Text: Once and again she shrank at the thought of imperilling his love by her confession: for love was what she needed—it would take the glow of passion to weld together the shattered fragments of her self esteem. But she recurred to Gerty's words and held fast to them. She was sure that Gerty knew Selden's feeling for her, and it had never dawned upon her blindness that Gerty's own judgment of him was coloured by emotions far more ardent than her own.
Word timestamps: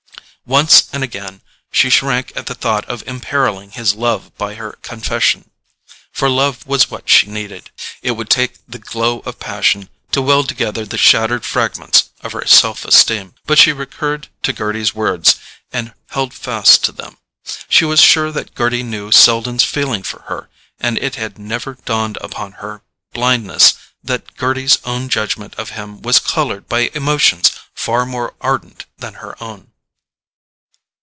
Once 0.43 0.83
and 0.91 1.01
again 1.01 1.39
she 1.71 1.89
shrank 1.89 2.33
at 2.35 2.47
the 2.47 2.55
thought 2.55 2.83
of 2.89 3.07
imperilling 3.07 3.71
his 3.71 3.93
love 3.95 4.35
by 4.37 4.55
her 4.55 4.77
confession: 4.81 5.49
for 6.11 6.29
love 6.29 6.67
was 6.67 6.91
what 6.91 7.07
she 7.07 7.27
needed—it 7.27 8.11
would 8.11 8.29
take 8.29 8.55
the 8.67 8.79
glow 8.79 9.19
of 9.19 9.39
passion 9.39 9.87
to 10.11 10.21
weld 10.21 10.49
together 10.49 10.83
the 10.85 10.97
shattered 10.97 11.45
fragments 11.45 12.09
of 12.19 12.33
her 12.33 12.45
self 12.45 12.83
esteem. 12.83 13.33
But 13.45 13.59
she 13.59 13.71
recurred 13.71 14.27
to 14.43 14.51
Gerty's 14.51 14.93
words 14.93 15.37
and 15.71 15.93
held 16.09 16.33
fast 16.33 16.83
to 16.83 16.91
them. 16.91 17.15
She 17.69 17.85
was 17.85 18.01
sure 18.01 18.29
that 18.33 18.53
Gerty 18.53 18.83
knew 18.83 19.09
Selden's 19.09 19.63
feeling 19.63 20.03
for 20.03 20.23
her, 20.23 20.49
and 20.81 20.97
it 20.97 21.15
had 21.15 21.37
never 21.39 21.75
dawned 21.85 22.17
upon 22.19 22.53
her 22.53 22.81
blindness 23.13 23.75
that 24.03 24.35
Gerty's 24.35 24.79
own 24.83 25.07
judgment 25.07 25.55
of 25.55 25.69
him 25.69 26.01
was 26.01 26.19
coloured 26.19 26.67
by 26.67 26.89
emotions 26.93 27.51
far 27.73 28.05
more 28.05 28.33
ardent 28.41 28.85
than 28.97 29.13
her 29.13 29.41
own. 29.41 29.67